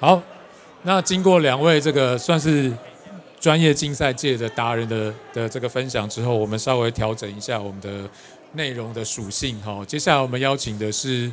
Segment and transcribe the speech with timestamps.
[0.00, 0.22] 好，
[0.84, 2.72] 那经过两位这个算是
[3.38, 8.08] 专业竞赛界的达人的的这个分享之后，我们稍微调整一下我们的
[8.54, 9.84] 内容的属性哈。
[9.86, 11.30] 接下来我们邀请的是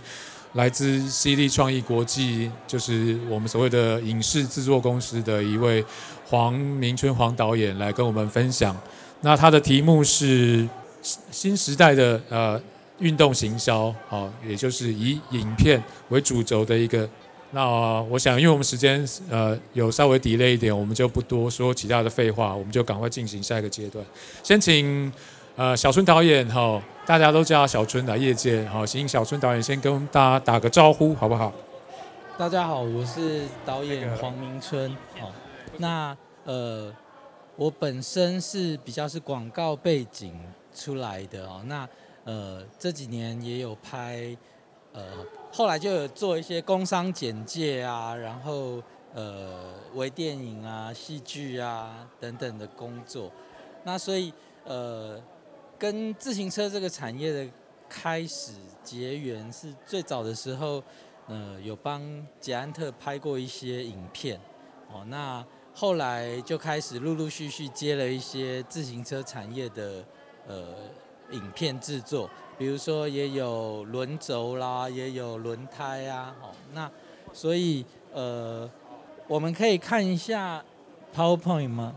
[0.55, 5.81] 来自犀利创意国际，就是我们所谓的影视制作公司的一位
[6.25, 8.75] 黄明春黄导演来跟我们分享。
[9.21, 10.67] 那他的题目是
[11.31, 12.61] 新时代的呃
[12.99, 17.07] 运动行销，好，也就是以影片为主轴的一个。
[17.51, 17.65] 那
[18.03, 24.05] 我想，因为我们时间呃有稍微 delay 一点，我们就不多说其他的废话，我们就赶快进行下一个阶段。
[24.43, 25.11] 先请
[25.55, 31.53] 呃小春导演哈，大家都叫小春的业界好，请小春导演先跟大家打个招呼，好不好？
[32.37, 34.95] 大家好，我是导演黄明春。
[35.19, 35.31] 好，
[35.77, 36.93] 那呃。
[37.59, 40.31] 我本身是比较是广告背景
[40.75, 41.89] 出来的哦，那
[42.23, 44.37] 呃这几年也有拍，
[44.97, 45.03] 呃
[45.51, 48.81] 后来就有做一些工商简介啊，然后
[49.13, 53.31] 呃微电影啊、戏剧啊等等的工作，
[53.83, 54.33] 那所以
[54.65, 55.21] 呃
[55.77, 57.47] 跟自行车这个产业的
[57.87, 60.83] 开始结缘是最早的时候，
[61.27, 62.01] 呃有帮
[62.39, 64.39] 捷安特拍过一些影片
[64.91, 65.45] 哦，那。
[65.79, 70.03] 后来就开始陆陆续续接了一些自行车产业的
[70.47, 70.73] 呃
[71.31, 76.89] 影片制作，比如说也有轮轴啦，也有轮胎啊，哦，那
[77.33, 78.69] 所以呃
[79.27, 80.63] 我们可以看一下
[81.15, 81.95] PowerPoint 吗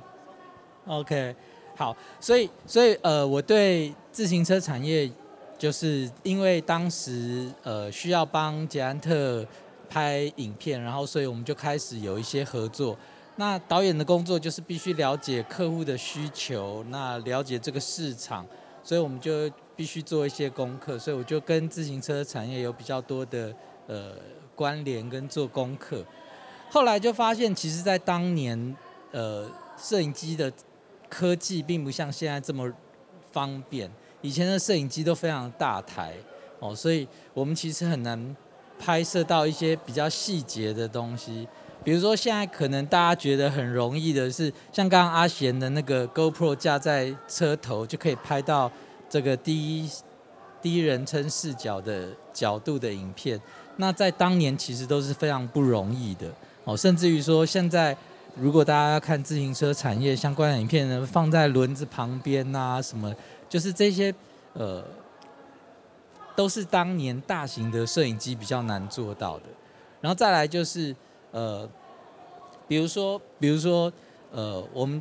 [0.87, 1.35] ？OK，
[1.77, 5.11] 好，所以所以呃我对自行车产业
[5.57, 9.47] 就是因为当时呃需要帮捷安特
[9.89, 12.97] 拍影片，然后所以我们就开始有一些合作。
[13.37, 18.45] 那导演的工作就是必须了解客户的需求，那了解这个市场，
[18.83, 20.99] 所以我们就必须做一些功课。
[20.99, 23.55] 所以我就跟自行车产业有比较多的
[23.87, 24.13] 呃
[24.55, 26.05] 关联跟做功课。
[26.71, 28.77] 后来就发现，其实，在当年，
[29.11, 30.53] 呃，摄影机的
[31.09, 32.73] 科技并不像现在这么
[33.33, 33.91] 方便。
[34.21, 36.15] 以前的摄影机都非常大台
[36.59, 38.37] 哦，所以我们其实很难
[38.79, 41.49] 拍摄到一些比较细节的东西。
[41.83, 48.71] 比如说，现在可能大家觉得很容易的是，像刚刚阿贤的那个 GoPro 架在车头，就可以拍到
[49.09, 49.91] 这个第一
[50.61, 53.41] 第一人称视角的角度的影片。
[53.77, 56.27] 那在当年其实都是非常不容易的
[56.65, 57.97] 哦，甚至于说，现在
[58.37, 63.15] 如果大家要看自行车产业相关的影片呢，放在轮子旁边啊，什么，
[63.49, 64.15] 就是这些
[64.53, 64.85] 呃，
[66.37, 69.45] 都是当年大型的摄影机比较难做到的。
[70.03, 70.95] 然后再来就是。
[71.33, 71.69] 呃，
[72.67, 73.93] 比如说，比如说，
[74.33, 75.01] 呃，我们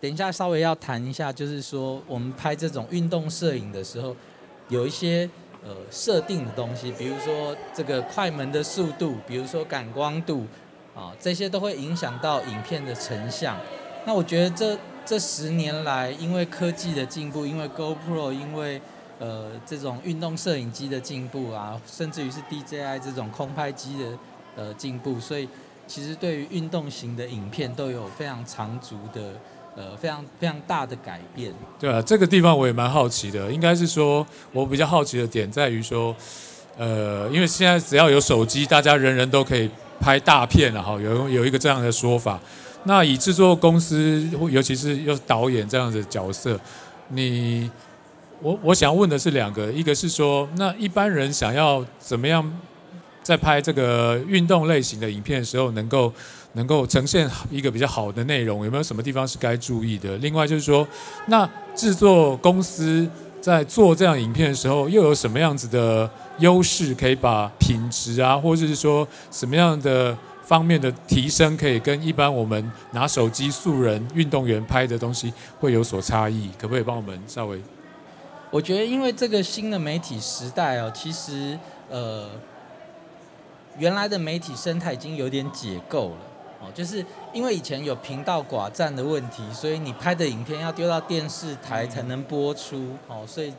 [0.00, 4.14] 等一下稍微要谈一下，就是说，我们拍这种运动摄影的时候，
[4.68, 5.28] 有一些
[5.64, 10.46] 呃设定的东西，比如说这个快门的速度，比如说感光度，
[10.94, 13.58] 啊，这些都会影响到影片的成像。
[14.04, 18.80] 那我觉得这这十年来，因为科技的进步，因为 GoPro，因为
[19.18, 24.18] 呃这种运动摄影机的进步啊，甚至于是 DJI 这种空拍机的
[24.56, 25.48] 呃进步，所以。
[25.86, 29.32] 其实对于运动型的影片都有非常长足的，
[29.76, 31.52] 呃，非常非常大的改变。
[31.78, 33.50] 对啊，这个地方我也蛮好奇的。
[33.52, 36.14] 应该是说，我比较好奇的点在于说，
[36.76, 39.70] 呃，因为现在只要有手机，大家人人都可以
[40.00, 41.00] 拍大片了哈。
[41.00, 42.40] 有有一个这样的说法。
[42.84, 46.58] 那以制作公司，尤其是又导演这样的角色，
[47.08, 47.70] 你，
[48.40, 52.60] 我我想问的是两个，一个是说，那一般人想要怎么样？
[53.26, 56.12] 在拍这个运动类型的影片的时候，能够
[56.52, 60.16] 能够呈现一个比较好的内容，有没有什么地方是该注意的？
[60.18, 60.86] 另外就是说，
[61.26, 63.04] 那制作公司
[63.40, 76.48] 在做这样影片的时候，又有什么样子的优势，可以把品质啊，或者是说什么样的方面的提升，可以跟一般我们拿手机素人运动员拍的东西会有所差异？
[76.56, 77.60] 可不可以帮我们稍微？
[78.52, 81.58] 我觉得，因为这个新的媒体时代哦，其实
[81.90, 82.30] 呃。
[83.78, 86.16] 原来的媒体生态已经有点解构了，
[86.60, 93.52] 哦，就是因为以前有频道寡占的问题，所以你拍的影片要丢到电视台才能播出，哦，所以，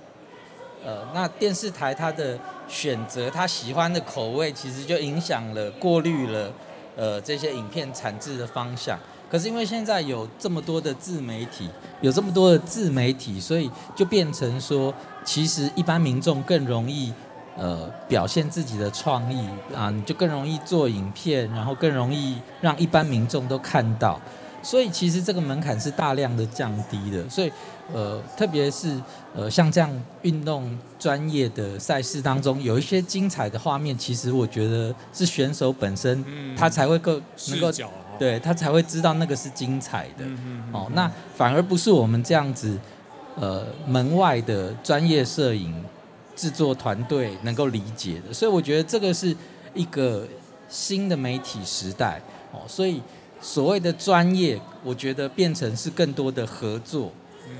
[0.83, 2.37] 呃，那电视台它的
[2.67, 6.51] 选择，它喜欢的口味，其实就影响了、过滤了，
[6.95, 8.97] 呃，这些影片产制的方向。
[9.29, 11.69] 可是因为现在有这么多的自媒体，
[12.01, 14.93] 有这么多的自媒体，所以就变成说，
[15.25, 17.13] 其实一般民众更容易。
[17.57, 24.19] 呃，表现自己的创意啊，你就更容易做影片，然后更容易让一般民众都看到。
[24.63, 27.27] 所以其实这个门槛是大量的降低的。
[27.30, 27.51] 所以
[27.94, 29.00] 呃，特别是
[29.33, 29.89] 呃像这样
[30.24, 36.24] 运动专业的赛事当中，有一些精彩的画面，其实我觉得是选手本身
[36.56, 37.71] 他才会够能够
[38.19, 40.25] 对他才会知道那个是精彩的。
[40.25, 42.77] 嗯哦，那反而不是我们这样子
[43.36, 45.74] 呃门外的专业摄影
[46.37, 48.33] 制作团队能够理解的。
[48.33, 49.35] 所以我觉得这个是
[49.73, 50.25] 一个
[50.69, 52.21] 新的媒体时代。
[52.53, 53.01] 哦，所以
[53.41, 57.11] 所谓的专业，我觉得变成是更多的合作，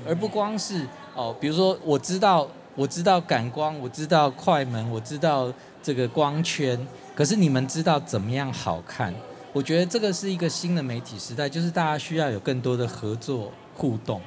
[0.06, 5.52] 而不光是哦，比如说我知道我知道感光，我知道快门，我知道
[5.82, 6.78] 这个光圈，
[7.14, 9.14] 可是你们知道怎么样好看？
[9.52, 14.20] 我觉得这个是一个新的媒体时代，就是大家需要有更多的合作互动。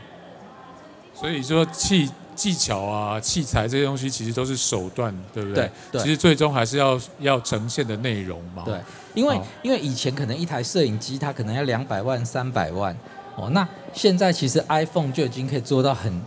[1.14, 5.70] 所以说器技巧啊、器材这些东西，其实都是手段，对不对？
[5.92, 6.02] 对。
[6.02, 8.64] 其实最终还是要要呈现的内容嘛。
[8.66, 8.80] 对。
[9.14, 12.96] 因为因为以前可能一台摄影机它可能要两百万、三百万
[13.36, 16.22] 哦，那现在其实 iPhone 就已经可以做到很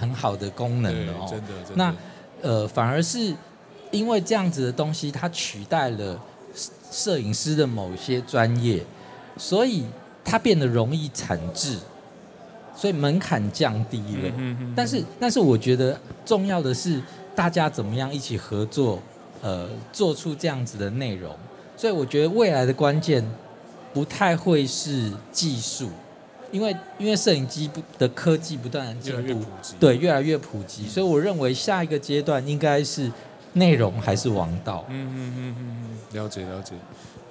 [0.00, 1.26] 很好的功能了哦。
[1.28, 1.48] 真的。
[1.68, 1.74] 真的。
[1.76, 1.94] 那
[2.42, 3.34] 呃，反而是
[3.90, 6.18] 因为这样子的东西，它取代了
[6.90, 8.82] 摄影师的某些专业，
[9.36, 9.84] 所以
[10.24, 11.78] 它变得容易产制，
[12.76, 14.32] 所以门槛降低了。
[14.36, 14.72] 嗯嗯。
[14.76, 17.00] 但是但是我觉得重要的是
[17.34, 19.00] 大家怎么样一起合作，
[19.42, 21.34] 呃，做出这样子的内容。
[21.76, 23.24] 所以我觉得未来的关键
[23.92, 25.88] 不太会是技术，
[26.52, 29.44] 因为因为摄影机不的科技不断的进步，
[29.80, 33.10] 对，越来越普及，所以我认为下一个阶段应该是
[33.54, 34.84] 内容还是王道。
[34.88, 35.76] 嗯嗯嗯嗯
[36.12, 36.74] 嗯，了解了解。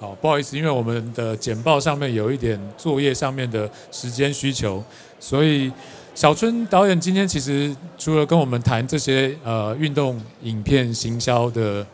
[0.04, 4.84] 好，不好意思，因为我们的简报上面有一点作业上面的时间需求，
[5.18, 5.72] 所以
[6.14, 11.86] 小春导演今天其实除了跟我们谈这些呃运动影片行销的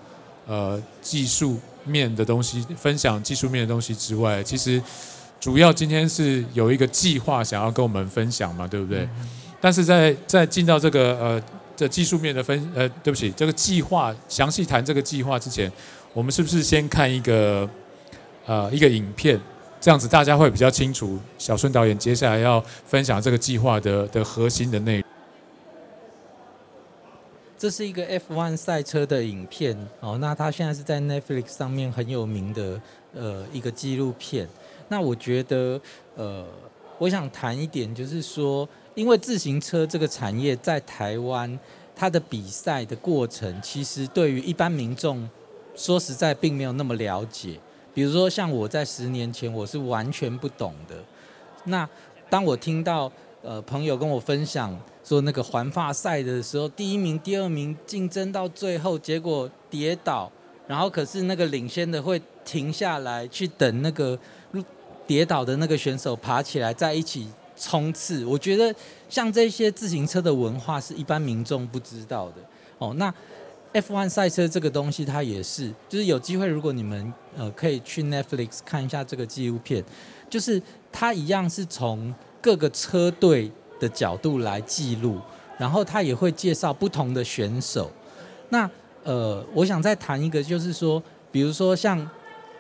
[0.47, 1.57] 呃技术。
[1.87, 4.81] 面的东西，分享技术面的东西之外，其实
[5.41, 9.01] 主要今天是有一个计划想要跟我们分享嘛，对不对？
[9.01, 9.29] 嗯、
[9.63, 11.43] 但是在在进到这个呃
[11.75, 15.73] 这技术面的分呃，对不起，这个计划详细谈这个计划之前，
[16.13, 17.69] 我们是不是先看一个
[18.51, 19.41] 呃一个影片，
[19.81, 25.05] 这样子大家会比较清楚小孙导演接下来要分享这个计划的的核心的内容。
[27.57, 32.81] 这是一个 F1 赛车的影片哦，那它现在是在 Netflix 上面很有名的
[33.15, 34.49] 呃一个纪录片。
[34.89, 35.81] 那我觉得
[36.17, 36.45] 呃，
[36.99, 41.57] 我想谈一点，就是说，因为自行车这个产业在台湾，
[41.95, 45.31] 它的比赛的过程，其实对于一般民众
[45.77, 47.61] 说实在并没有那么了解。
[47.93, 50.97] 比如说像我在十年前，我是完全不懂的。
[51.65, 51.89] 那
[52.29, 53.11] 当我听到
[53.43, 54.79] 呃朋友跟我分享。
[55.03, 60.31] 说那个环法赛的时候，第一名、第二名竞争到最后，结果跌倒，
[60.69, 64.17] 然后可是那个领先的会停下来去等那个
[65.09, 67.27] 跌倒的那个选手爬起来，再一起
[67.57, 68.25] 冲刺。
[68.25, 68.73] 我觉得
[69.09, 72.35] 像这些自行车的文化是一般民众不知道的
[72.79, 72.95] 哦。
[72.95, 73.13] 那
[73.73, 79.85] F1 赛车这个东西，它也是，就是有机会，如果你们呃可以去 Netflix 看一下这个纪录片，
[80.29, 83.51] 就是它一样是从各个车队。
[83.81, 85.19] 的角度来记录，
[85.57, 87.91] 然后它也会介绍不同的选手。
[88.51, 88.71] 那
[89.05, 91.03] 呃，我想再谈一个，就是说，
[91.33, 92.07] 比如说像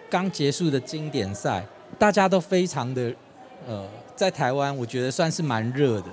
[0.08, 1.62] 刚结束的经典赛，
[1.98, 3.14] 大家都非常的
[3.68, 3.86] 呃，
[4.16, 6.06] 在台湾我觉得算是蛮热的。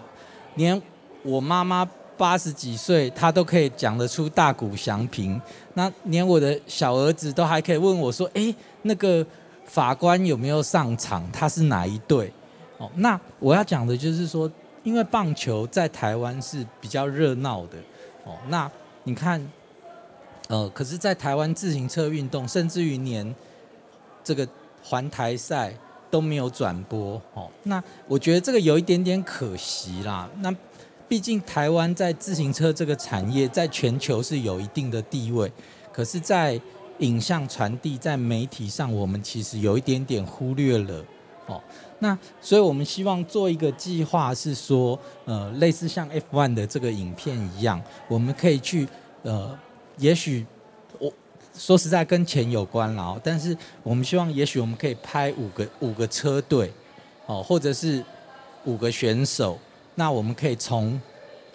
[0.55, 0.81] 连
[1.23, 5.39] 我妈妈八十几岁，他都可以讲得出大谷祥平。
[5.73, 9.25] 那连我的小儿子都还可以问我说：“诶，那个
[9.65, 11.29] 法官有没有上场？
[11.31, 12.33] 他是哪一队？”
[12.79, 14.51] 哦，那我要讲的就是说。
[14.83, 17.77] 因为棒球在台湾是比较热闹的
[18.23, 18.71] 哦，那
[19.03, 19.45] 你看，
[20.47, 23.35] 呃，可是，在台湾自行车运动，甚至于连
[24.23, 24.47] 这个
[24.81, 25.73] 环台赛
[26.09, 27.49] 都没有转播哦。
[27.63, 30.29] 那我觉得这个有一点点可惜啦。
[30.39, 30.55] 那
[31.07, 35.51] 毕竟台湾在自行车这个产业在全球是有一定的地位，
[35.93, 36.59] 可是，在
[36.99, 41.05] 影像传递在媒体上，我们其实有一点点忽略了
[41.45, 41.61] 哦。
[41.99, 48.87] 那所以，我们希望做一个计划，是说，呃，类似像 F1 的这个影片一样，我们可以去，
[49.23, 49.57] 呃，
[49.97, 50.45] 也许
[50.99, 51.11] 我
[51.57, 56.71] 说实在跟钱有关了哦，但是我们希望，也许我们可以拍五个五个车队，
[57.25, 58.03] 哦，或者是
[58.65, 59.57] 五个选手，
[59.97, 60.99] 那我们可以从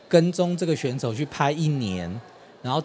[0.09, 2.21] 跟踪这个选手去拍一年，
[2.61, 2.81] 然后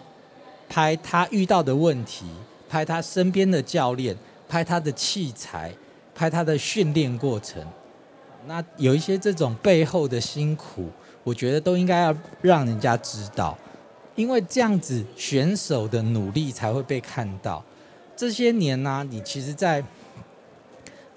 [0.68, 2.24] 拍他遇到的问题，
[2.68, 4.16] 拍他身边的教练，
[4.48, 5.72] 拍他的器材。
[6.14, 7.64] 拍他的训练过程，
[8.48, 10.88] 那有一些这种背后的辛苦，
[11.22, 13.56] 我觉得都应该要让人家知道，
[14.16, 17.62] 因为这样子选手的努力才会被看到。
[18.16, 19.80] 这些年呢、你其实在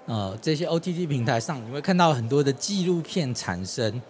[0.06, 4.00] 呃这些 OTT 平台上，你会看到很多的纪录片产生，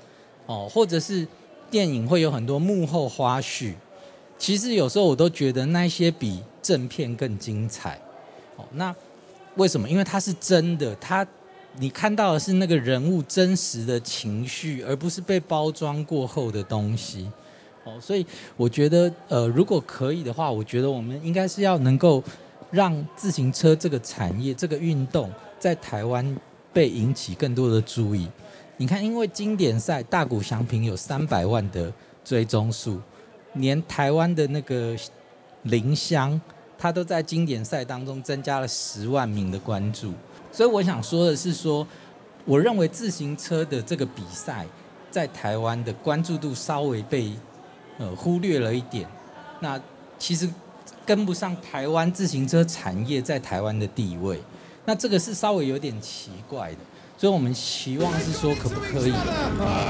[0.53, 1.27] 哦，或者是
[1.71, 3.73] 电影会有很多幕后花絮。
[4.39, 7.99] 其实有时候我都觉得那些比正片更精彩。
[8.57, 8.95] 哦，那
[9.57, 9.89] 为什么？
[9.89, 11.27] 因为它是真的，它
[11.79, 17.31] 你看到的是那个人物真实的情绪，而不是被包装过后的东西。
[17.85, 22.23] 哦，所以我觉得，呃，如果可以的话，我觉得我们应该是要能够
[22.71, 26.37] 让自行车这个产业、这个运动在台湾
[26.73, 28.29] 被引起更多的注意。
[28.77, 31.93] 你看，因为经典赛大谷翔平有三百万的
[32.25, 33.01] 追踪数，
[33.55, 34.97] 连台湾的那个
[35.63, 36.41] 林香，
[36.79, 40.13] 他都在经典赛当中增加了十万名的关注。
[40.51, 41.87] 所以我想说的是，说
[42.45, 44.67] 我认为自行车的这个比赛
[45.11, 47.33] 在台湾的关注度稍微被。
[47.99, 49.07] 呃，忽略了一点，
[49.61, 49.79] 那
[50.19, 50.49] 其实
[51.05, 54.41] 跟不上台湾自行车产业在台湾的地位，
[54.87, 56.79] 那这个是稍微有点奇怪的，
[57.23, 59.13] 所以我们期望是说，可不可以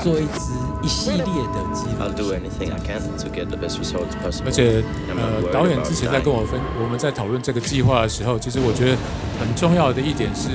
[0.03, 1.25] 做一支一系列的
[1.73, 1.97] 纪录
[2.85, 3.01] 片？
[4.45, 4.85] 而且，
[5.17, 8.99] 呃，导演之前在跟我分，我们在讨论这个计划的时候，其实我觉得
[9.41, 10.51] 很重要的一点是，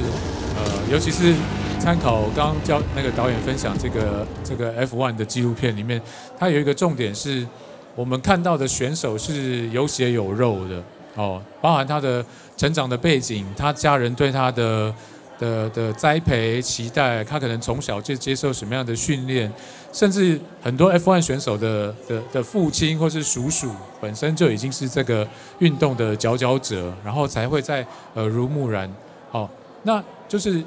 [0.55, 1.33] 呃，尤其是。
[1.79, 5.99] 参考刚刚教那个导演分享这个这个 F1 的纪录片里面，
[6.37, 7.47] 它有一个重点是，
[7.95, 10.83] 我们看到的选手是有血有肉的
[11.15, 12.23] 哦，包含他的
[12.55, 14.93] 成长的背景，他家人对他的
[15.39, 19.51] 的的栽培期待，他可能从小就接受什么样的训练，
[19.91, 25.27] 甚至很多 F1 选手的的的父亲或是叔叔本身就已经是这个
[25.59, 28.91] 运动的佼佼者，然后才会在耳濡目染。
[29.31, 29.49] 哦，
[29.83, 30.63] 那就是。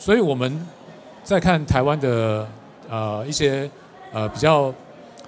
[0.00, 0.64] 所以我们
[1.24, 2.48] 在看台湾的
[2.88, 3.68] 呃一些
[4.12, 4.72] 呃比较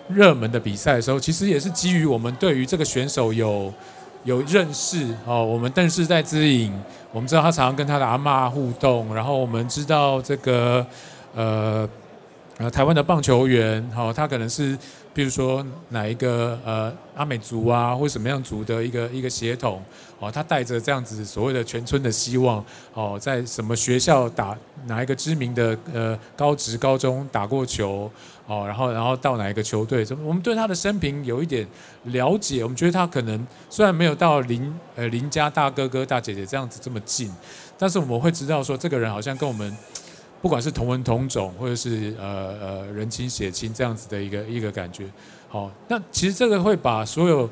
[0.07, 3.75] 热门的比赛的时候，其实也是基于我们对于这个选手有
[4.23, 5.45] 有认识哦。
[5.45, 6.73] 我们认识戴资颖，
[7.13, 10.87] 我们知道他常常跟他的阿嬷互动，然后我们知道这个
[11.35, 11.89] 呃
[12.61, 14.79] 呃台湾的棒球员，好，他可能是。
[15.13, 19.83] 比如说哪一个呃阿美族啊，或什么样族的一个一个血统
[20.21, 22.65] 哦，他带着这样子所谓的全村的希望
[22.95, 28.09] 哦，在什么学校打哪一个知名的呃高职高中打过球
[28.47, 31.67] 哦，然后然后到哪一个球队，我们对他的生平有一点
[32.05, 37.29] 了解，我们觉得他可能虽然没有到邻呃邻家大哥哥大姐姐这样子这么近，
[37.77, 39.77] 但是我们会知道说这个人好像跟我们。
[40.43, 45.05] 不管是同文同种，或者是呃呃人亲血亲这样子的一个一个感觉，
[45.49, 47.49] 好，那其实这个会把所有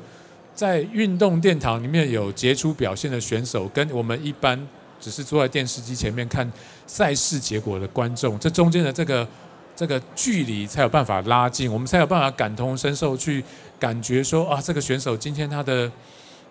[0.55, 4.59] 在运动殿堂里面有杰出表现的选手，跟我们一般
[4.99, 6.51] 只是坐在电视机前面看
[6.87, 9.27] 赛事结果的观众，这中间的这个
[9.75, 13.43] 这个距离才有办法拉近，我们才有办法感同身受去
[13.79, 15.91] 感觉说啊，这个选手今天他的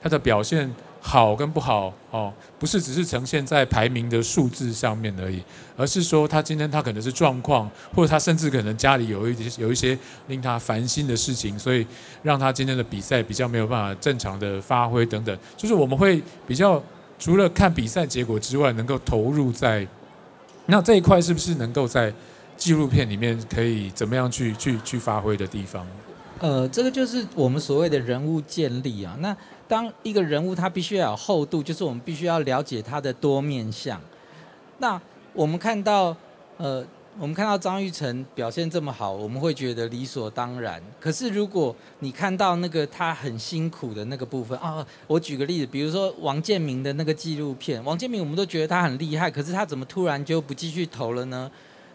[0.00, 0.72] 他的表现。
[1.00, 5.42] 好跟不好哦，不是只是呈现在排名的数字上面而已，
[5.76, 11.86] 而是说他今天他可能是状况，或者他甚至可能家里有一些有一些令他烦心的事情，所以
[12.22, 15.38] 让他今天的比赛比较没有办法正常的发挥等等。
[15.56, 16.82] 就是我们会比较
[17.18, 19.86] 除了看比赛结果之外，能够投入在
[20.66, 22.12] 那这一块，是不是能够在
[22.56, 25.86] 纪录片里面可以怎么样去去去发挥的地方？
[26.40, 29.36] 呃，这个就是我们所谓的人物建立啊，那。
[29.68, 34.00] 当一个人物他必须要有厚度，就是我们必须要了解他的多面相。
[34.78, 34.98] 那
[35.34, 36.16] 我们看到，
[36.56, 36.82] 呃，
[37.18, 40.82] 我们看到张玉成表现这么好，我们会觉得理所当然。
[40.98, 51.50] 可是如果你看到那个他很辛苦的那个部分啊，我举个例子，比如说王建民的那个纪录片，王建民我们都觉得他很厉害，可是他怎么突然就不继续投了呢？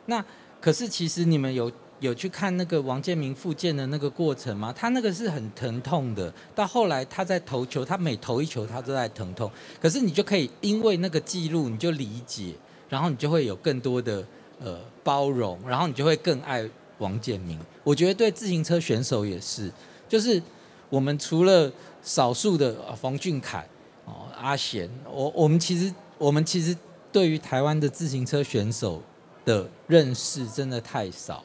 [0.06, 0.24] 那
[0.62, 1.72] 可是其实你们有。
[2.03, 4.74] 有去看那个王建民复健的那个过程吗？
[4.77, 6.31] 他那个是很疼痛的。
[6.53, 9.50] 到后来他在投球，他每投一球他都在疼痛。
[9.81, 12.53] 可是你就可以因为那个记录，你就理解，
[12.89, 14.22] 然后你就会有更多的
[14.60, 17.57] 呃包容，然后你就会更爱王建民。
[17.86, 19.72] 我觉得对自行车选手也是，
[20.10, 20.43] 就是
[20.89, 23.65] 我们除了少数的冯俊凯
[24.03, 26.75] 哦阿贤，我我们其实我们其实
[27.13, 29.01] 对于台湾的自行车选手
[29.45, 31.41] 的认识真的太少。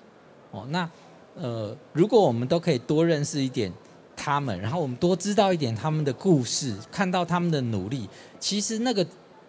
[0.50, 0.88] 哦，那
[1.34, 3.72] 呃，如果我们都可以多认识一点
[4.16, 8.08] 他们，然后我们多知道一点他们的故事，看到他们的努力，
[8.40, 9.06] 其实那个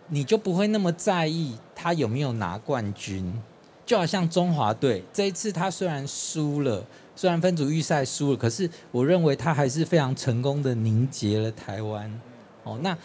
[0.10, 3.41] 你就不会那么在意他有没有拿冠军。
[3.86, 12.22] 就好像中华队这一次，他虽然输了，虽然分组预赛输了，可是我认为他还是非常成功的凝结了台湾。
[12.63, 12.96] 哦，那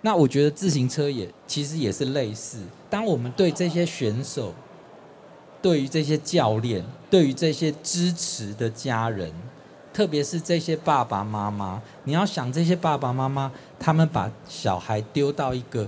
[0.00, 4.54] 那我觉得自行车也其实也是类似，当我们对这些选手。
[5.62, 9.32] 对于这些教练，对于这些支持的家人，
[9.92, 15.86] 特别是这些爸爸妈妈，你要想这些爸爸妈妈，他们把小孩丢到一个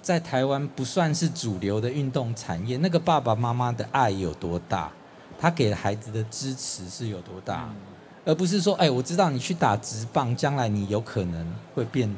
[0.00, 4.92] 在台湾不算是主流的运动产业，那个爸爸妈妈的爱有多大，
[5.38, 7.68] 他给孩子的支持是有多大，
[8.24, 12.08] 而不是说，哎，我知道你去打直棒，将来你有可能会变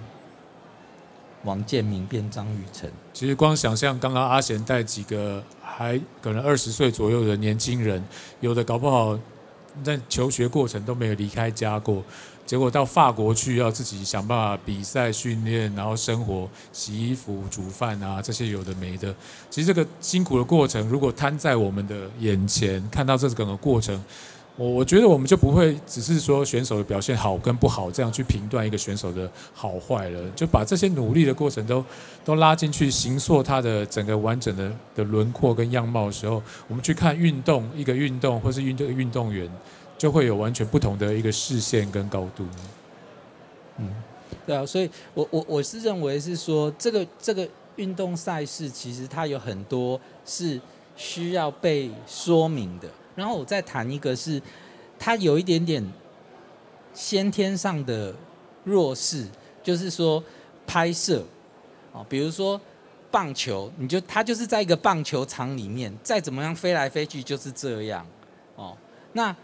[1.44, 2.90] 王建民，变张雨晨。
[3.12, 8.02] 其实光想象刚刚阿贤带几个还可能二十岁左右的年轻人，
[8.40, 9.18] 有的搞不好
[9.84, 12.02] 在求学过程都没有离开家过。
[12.44, 19.14] 结果到法国去，要自己想办法比赛、训练，然后生活、洗衣服、煮饭啊，这些有的没的。
[19.50, 24.02] 其实这个辛苦的过程，如果摊在我们的眼前，看到这整个过程，
[24.58, 31.82] 我我觉得我们就不会只是说选手的表现好跟不好这样去评断一个选手的好坏了，就把这些努力的过程都
[32.24, 39.48] 都拉进去，形塑他的整个完整的的轮廓跟样貌的时候，我们去看运动一个运动或是运动运动员。
[39.98, 42.46] 就会有完全不同的一个视线跟高度。
[43.78, 43.92] 嗯，
[44.46, 50.60] 对啊，所以我我我是认为是说，这个这个运动赛事其实它有很多是
[50.96, 52.86] 需要被说明的。
[53.18, 54.40] 然后我再谈一个是，
[54.98, 55.84] 它有一点点
[56.94, 58.14] 先天上的
[58.62, 59.26] 弱势，
[59.62, 60.22] 就是说
[60.64, 61.24] 拍摄
[61.92, 62.58] 啊，比如说
[63.10, 68.06] 棒球，你就它就是在一个棒球场里面，再怎么样飞来飞去就是这样
[68.54, 68.76] 哦，
[69.12, 69.34] 那。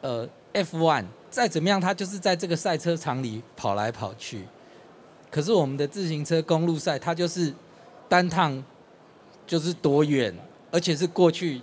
[0.00, 4.46] 呃，F1 再怎么样，它就是在这个赛车场里跑来跑去。
[5.30, 7.52] 可是我们的自行车公路赛，它就是
[8.08, 8.64] 单趟
[9.46, 10.34] 就是多远，
[10.70, 11.60] 而且是过去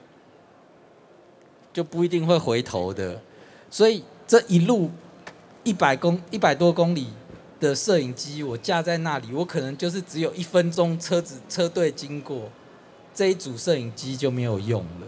[1.73, 3.19] 就不一定会回头的。
[3.69, 4.89] 所以这一路
[5.63, 7.07] 一百公一百多公里
[7.59, 12.49] 的摄影机，我架在那里，我可能就是只有一分钟车子车队经过，
[13.13, 15.07] 这一组摄影机就没有用了，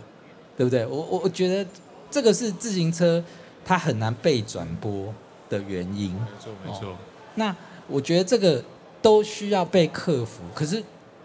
[0.58, 0.86] 对不对？
[0.86, 1.65] 我我我觉得。
[2.12, 3.24] 这个是自行车，
[3.65, 5.12] 它很难被转播
[5.50, 6.12] 的原因。
[6.12, 6.96] 没错，没错。
[7.34, 7.55] 那
[7.88, 8.63] 我觉得这个
[9.01, 10.43] 都需要被克服。
[10.53, 10.84] 可是，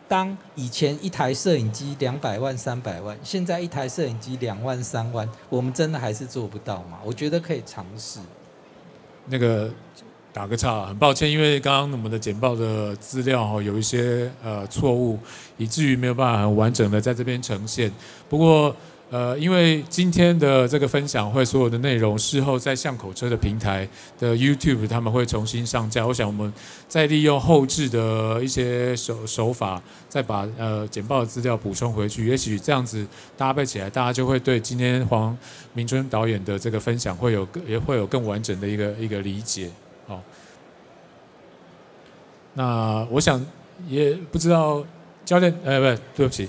[0.09, 6.99] 当以前一台摄影机两百万、三百万，现在一台摄影机两万、三万，我们真的还是做不到吗？
[7.05, 8.19] 我觉得可以尝试。
[9.27, 9.71] 那个
[10.33, 15.19] 打个岔，很抱歉，因为刚刚我们的简报的资料哈有一些呃错误，
[15.59, 17.93] 以至于没有办法很完整的在这边呈现。
[18.29, 18.75] 不过。
[19.11, 26.07] 呃，因为今天的这个分享会所有的内容，事后在巷口车的平台的 YouTube 他们会重新上架。
[26.07, 26.53] 我想我们
[26.89, 32.27] 再利用后置的一些手手法，再把呃简报的资料补充回去。
[32.27, 35.35] 也许这样子搭配起来，大家就会对今天黄
[35.73, 39.71] 明春导演的这个分享会有也会有更完整的一个一个理解。
[40.07, 40.23] 好，
[42.53, 43.43] 那我想
[43.89, 44.85] 也不知道
[45.25, 46.47] 教练，呃，不，对不起。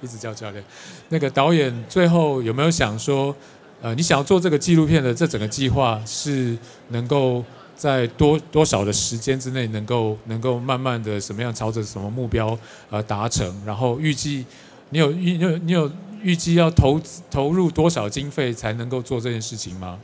[0.00, 0.64] 一直叫教练，
[1.08, 3.34] 那个导演最后有没有想说，
[3.80, 6.56] 呃，你想要做这个纪录片的这整个计划是
[6.88, 12.56] 能够在多多少的时间之内能够能够慢慢的什么样朝着什么目标
[12.90, 13.52] 呃达成？
[13.66, 14.46] 然后预计
[14.90, 15.90] 你有预你有你有
[16.22, 17.00] 预计要投
[17.30, 19.98] 投入多少经费才能够做这件事情吗？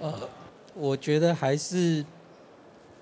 [0.00, 0.12] 呃，
[0.74, 2.04] 我觉得还是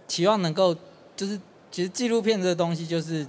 [0.09, 0.75] 期望能够
[1.14, 1.38] 就是
[1.70, 3.27] 其实纪录片这个东西就是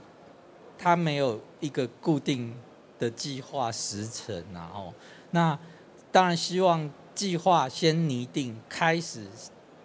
[0.77, 2.53] 它没有一个固定。
[2.97, 4.93] 的计划时辰，然后
[5.31, 5.57] 那
[6.11, 9.25] 当然希望计划先拟定，开始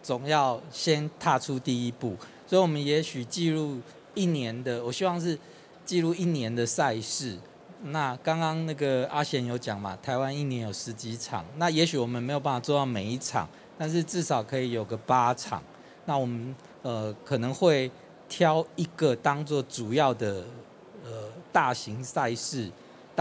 [0.03, 3.81] 总要先踏出第一步，所以我们也许记录
[4.15, 5.39] 一年的，我希望是
[5.85, 7.37] 记录一年的赛事。
[7.83, 15.63] 那刚刚那个阿贤有讲嘛，台湾一年有十几场，那也许我们没有办法做到每一场，但是至少可以有个八场。
[16.05, 17.91] 那我们呃可能会
[18.29, 20.45] 挑一个当做主要的
[21.05, 22.71] 呃大型赛事。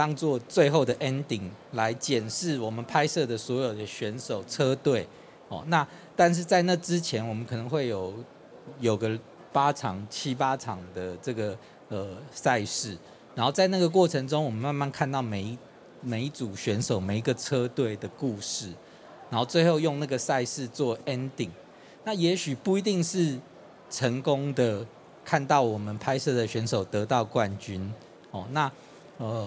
[0.00, 5.06] 当做最后的 ending 来检视我们拍摄的所有的选手车队，
[5.50, 5.86] 哦，那
[6.16, 8.14] 但是在那之前，我们可能会有
[8.78, 9.18] 有个
[9.52, 11.54] 八场七八场的这个
[11.90, 12.96] 呃赛事，
[13.34, 15.58] 然后在那个过程中，我们慢慢看到每一
[16.00, 18.72] 每一组选手每一个车队的故事，
[19.28, 21.50] 然后最后用那个赛事做 ending。
[22.04, 23.38] 那也许不一定是
[23.90, 24.86] 成功的，
[25.26, 27.92] 看到我们拍摄的选手得到冠军，
[28.30, 28.72] 哦，那
[29.18, 29.46] 呃。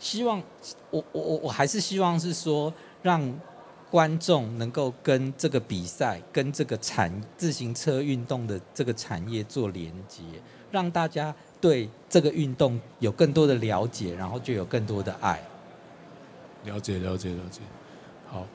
[0.00, 0.42] 希望
[0.90, 3.38] 我我我我还是希望是说，让
[3.90, 10.22] 观众能够跟这个比赛、跟这个产自行车运动的这个产业做连接，
[10.70, 15.38] 让大家对这个运动有更多的了解，然后就有更多的爱。
[16.64, 17.60] 了解了解了解。
[18.26, 18.46] 好，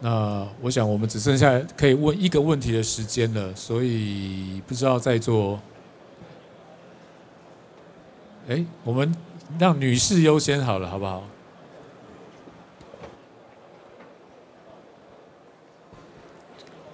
[0.00, 5.58] 那我想我们只剩下可以问一个问题的时间了，所以不知道在座，
[8.48, 9.14] 哎，我们。
[9.58, 11.22] 让女士优先好了，好不好？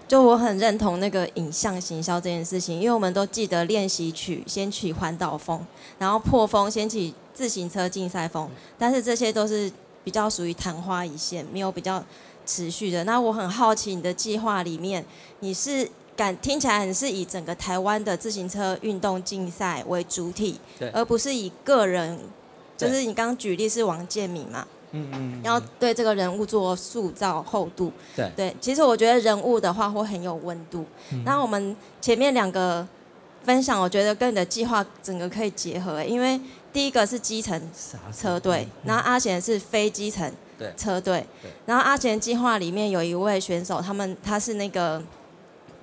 [0.09, 5.67] 就我很认同那个影像行销这件事情，因为我们都记得练习曲先取环岛风，
[5.99, 9.71] 然后破风先起自行车竞赛风，但是这些都是
[10.05, 12.05] 比较属于昙花一现，没有比较
[12.47, 13.03] 持续的。
[13.03, 15.05] 那我很好奇你的计划里面，
[15.41, 22.17] 你是感听起来你是以整个台湾的自行车运动竞赛为主体，对而不是以个人，
[22.77, 24.67] 就是你刚刚举例是王建民嘛？
[24.93, 27.93] 嗯嗯，要对这个人物做塑造厚度。
[28.15, 30.87] 对对，其实我觉得人物的话会很有温度。
[31.25, 32.87] 那、嗯、我们前面两个
[33.43, 36.41] 分享，我觉得跟你的计划整个可以结合，因为
[36.73, 37.61] 第一个是基层
[38.17, 40.33] 车队，然后阿贤是非基层
[40.77, 41.27] 车队，
[41.67, 45.03] 然后阿贤计划里面有一位选手，他们他是那个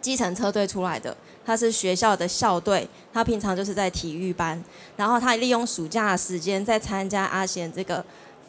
[0.01, 4.63] 基层车队出来的，他是学校的校队，他平常就是在体育班，
[4.97, 8.03] 然后他利用暑假的时间在参加阿贤这个。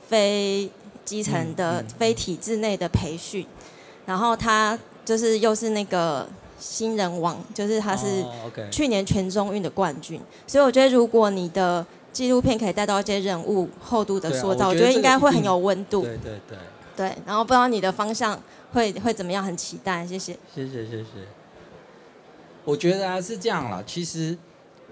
[0.07, 0.71] 非
[1.03, 3.45] 基层的、嗯嗯、非体制内的培训，
[4.05, 6.29] 然后他就是又是那个
[6.61, 8.23] 新人王，就是他是
[8.71, 16.03] 去年全中运的冠军，所以我觉得如果你的纪录片可以带到一些人物厚度的塑造，啊、我，觉我觉得应该会很有温度。
[16.03, 16.59] 对对对。
[16.95, 18.39] 对，然后不知道你的方向
[18.75, 20.35] 会会怎么样，很期待，谢谢。
[20.55, 21.44] 谢谢谢谢。
[22.65, 24.37] 我觉得啊是这样了，其实。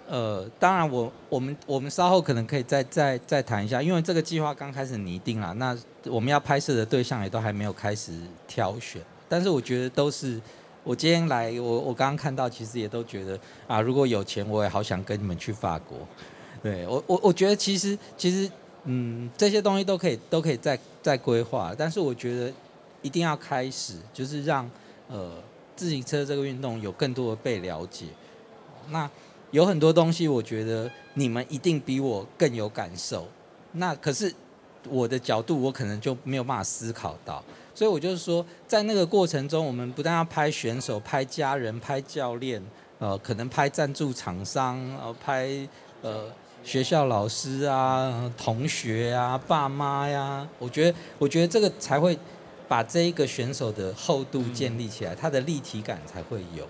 [0.08, 8.12] 呃，当然我，我我们我们稍后可能可以再再再谈一下，因为这个计划刚开始拟定了，那我们要拍摄的对象也都还没有开始
[8.46, 9.00] 挑选。
[9.26, 10.38] 但是我觉得都是，
[10.84, 15.96] 我今天来，我我刚刚看到，其实也都觉得啊，如果有钱，我也好想跟你们去法国。
[16.62, 18.50] 对我我我觉得其实其实
[18.84, 22.52] 嗯，这些东西都可以都可以再再规划，但是我觉得
[23.00, 24.68] 一定要开始，就是让
[25.08, 25.30] 呃
[25.82, 28.06] 自行车这个运动有更多的被了解。
[28.90, 29.10] 那
[29.50, 33.26] 有很多东西，我觉得你们一定比我更有感受。
[33.72, 34.32] 那可是
[34.88, 37.42] 我的角度，我可能就没有办法思考到。
[37.74, 42.62] 所以我就是说，在那个过程中，我们不但要拍选手、拍家人、拍教练，
[43.00, 45.68] 呃，可能拍赞助厂商，呃，拍
[46.00, 46.26] 呃
[46.62, 50.48] 学校老师啊、同学啊、爸妈呀。
[50.60, 52.16] 我觉得，我觉得这个才会
[52.72, 56.66] 把这一个选手的厚度建立起来，他的立体感才会有。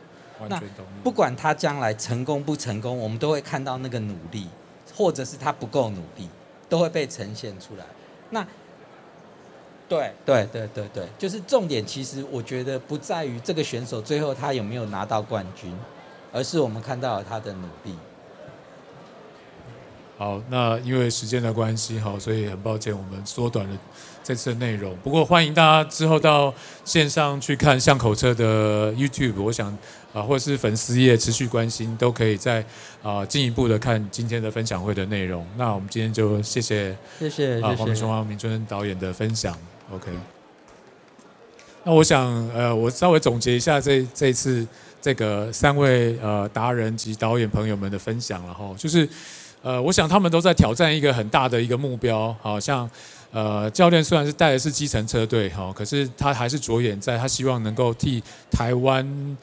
[0.48, 0.60] 那
[1.04, 4.48] 不管他将来成功不成功，我们都会看到那个努力，
[4.96, 6.28] 或者是他不够努力，
[6.68, 7.84] 都会被呈现出来。
[8.30, 8.44] 那
[9.88, 11.86] 对对对对对，就是重点。
[11.86, 15.72] 其实我觉得不在于这个选手最后他有没有拿到冠军，
[16.32, 17.96] 而是我们看到了他的努力。
[20.18, 23.78] 好，那因为时间的关系，好，所以很抱歉我们缩短了
[24.22, 24.96] 这次的内容。
[25.02, 26.52] 不过欢迎大家之后到
[26.84, 29.76] 线上去看巷口车的 YouTube，我想
[30.12, 32.64] 啊，或者是粉丝页持续关心，都可以再
[33.02, 35.46] 啊进一步的看今天的分享会的内容。
[35.56, 39.56] 那我们今天就谢谢谢谢啊黄明春黄明春导演的分享。
[39.92, 40.10] OK，
[41.84, 44.66] 那我想呃，我稍微总结一下这这一次
[45.00, 49.08] 这个三位呃达人及导演朋友们的分享了哈，就是。
[49.64, 52.90] 呃，我想他们都在挑战一个很大的一个目标，好像，
[53.32, 59.36] 呃，教练虽然是带的是基层车队，哈，可是他还是着眼在他希望能够替台湾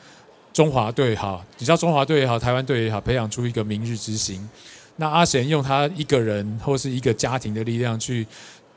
[0.54, 4.47] 中华队，哈，你知道中华队也好，台湾队也好，培养出一个明日之星。
[4.95, 8.25] 那阿贤用他一个人或是一个家庭的力量去。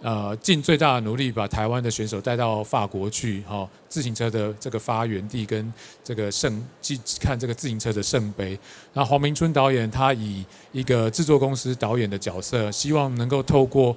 [0.05, 5.73] 呃，尽最大的努力把台湾的选手带到法国去，哈、自行车的这个发源地跟
[6.03, 8.59] 这个圣，去看这个自行车的圣杯。
[8.95, 13.97] 那黄明春导演他以一个制作公司导演的角色，希望能够透过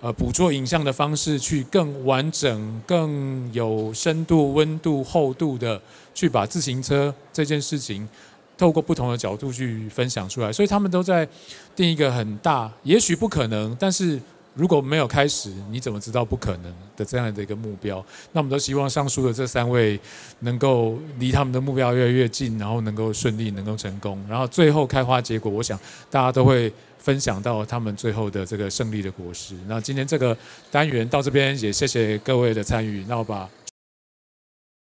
[0.00, 5.80] 呃捕捉影像的方式，去更完整、更有深度、温度、厚度的
[6.14, 8.08] 去把自行车这件事情，
[8.56, 10.52] 透过不同的角度去分享出来。
[10.52, 11.28] 所以他们都在
[11.76, 14.20] 定一个很大，也许不可能，但是。
[14.60, 18.04] 如果没有开始，你怎么知道不可能的这样的一个目标？
[18.32, 19.98] 那我们都希望上述的这三位
[20.40, 25.50] 能够离他们的目标越来越近，然后能够顺利，能够成功，然后最后开花结果。
[25.50, 29.54] 我想大家都会分享到他们最后的这个胜利的果实。
[29.66, 30.36] 那今天这个
[30.70, 33.02] 单元到这边，也谢谢各位的参与。
[33.08, 33.48] 那我把